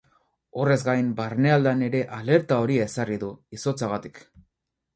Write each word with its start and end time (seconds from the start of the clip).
Horrez 0.61 0.77
gain, 0.87 1.11
barnealdean 1.19 1.85
ere 1.89 2.01
alerta 2.19 2.59
horia 2.63 2.89
ezarri 2.93 3.21
du, 3.25 3.31
izotzagatik. 3.61 4.21